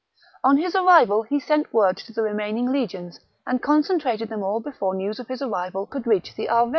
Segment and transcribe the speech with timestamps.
[0.43, 4.95] On his arrival he sent word to the remaining legions, and concentrated them all before
[4.95, 6.69] news of his arrival could reach the 2 12 THE REBELLION BOOK 52 B.